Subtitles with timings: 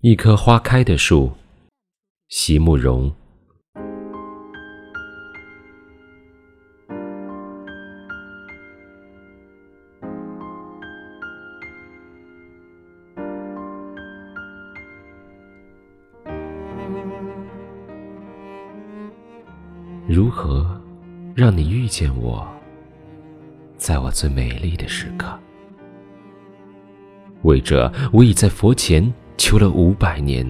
[0.00, 1.32] 一棵花开的树，
[2.28, 3.12] 席慕容。
[20.06, 20.80] 如何
[21.34, 22.46] 让你遇见我，
[23.76, 25.36] 在我最美丽的时刻？
[27.42, 29.12] 为这，我已在佛前。
[29.38, 30.44] 求了五百年，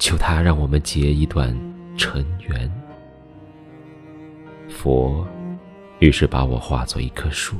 [0.00, 1.56] 求他让我们结一段
[1.96, 2.70] 尘缘。
[4.68, 5.24] 佛
[6.00, 7.56] 于是把我化作一棵树，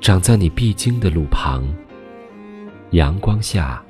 [0.00, 1.64] 长在你必经的路旁。
[2.90, 3.82] 阳光下，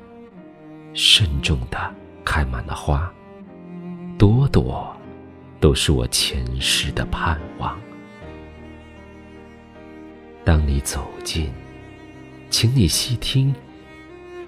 [0.93, 3.11] 慎重的开满了花，
[4.19, 4.95] 朵朵
[5.61, 7.77] 都是我前世的盼望。
[10.45, 11.51] 当你走近。
[12.49, 13.55] 请你细听，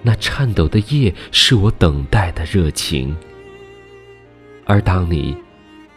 [0.03, 3.17] 那颤抖的叶是我等待的热情。
[4.65, 5.37] 而当你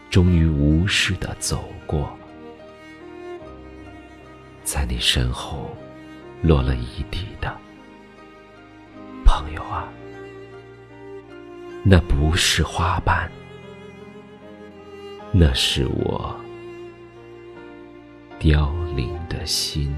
[0.09, 2.17] 终于无视的走过，
[4.63, 5.75] 在你身后
[6.41, 7.55] 落了一地的
[9.25, 9.87] 朋友啊，
[11.83, 13.31] 那不是花瓣，
[15.31, 16.35] 那是我
[18.39, 19.95] 凋零的心。